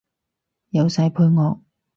[0.71, 1.59] 有晒配樂